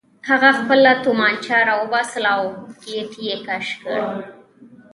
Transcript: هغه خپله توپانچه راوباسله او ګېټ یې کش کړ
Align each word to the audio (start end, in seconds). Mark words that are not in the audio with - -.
هغه 0.29 0.49
خپله 0.59 0.91
توپانچه 1.03 1.57
راوباسله 1.69 2.31
او 2.39 2.43
ګېټ 2.83 3.11
یې 3.25 3.35
کش 3.47 3.67
کړ 3.83 3.99